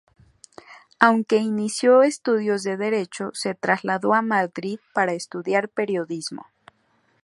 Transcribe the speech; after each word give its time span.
Aunque 0.97 1.37
inició 1.37 2.01
estudios 2.01 2.63
de 2.63 2.75
Derecho, 2.75 3.29
se 3.35 3.53
trasladó 3.53 4.15
a 4.15 4.23
Madrid 4.23 4.79
para 4.95 5.13
estudiar 5.13 5.69
Periodismo. 5.69 6.47